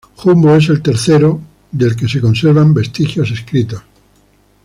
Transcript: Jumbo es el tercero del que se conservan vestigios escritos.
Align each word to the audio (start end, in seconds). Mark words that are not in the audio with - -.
Jumbo 0.15 0.55
es 0.55 0.67
el 0.69 0.81
tercero 0.81 1.39
del 1.71 1.95
que 1.95 2.07
se 2.07 2.19
conservan 2.19 2.73
vestigios 2.73 3.29
escritos. 3.29 3.83